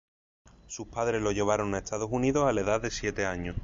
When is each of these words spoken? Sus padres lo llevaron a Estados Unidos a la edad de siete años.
Sus 0.65 0.87
padres 0.87 1.21
lo 1.21 1.31
llevaron 1.31 1.75
a 1.75 1.77
Estados 1.77 2.09
Unidos 2.11 2.47
a 2.49 2.53
la 2.53 2.61
edad 2.61 2.81
de 2.81 2.89
siete 2.89 3.27
años. 3.27 3.55